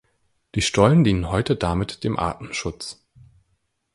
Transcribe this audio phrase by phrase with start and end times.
[0.55, 3.05] Die Stollen dienen heute damit dem Artenschutz.